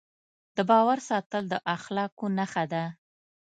د 0.55 0.57
باور 0.69 0.99
ساتل 1.09 1.43
د 1.49 1.55
اخلاقو 1.75 2.25
نښه 2.37 2.63
ده. 2.73 2.83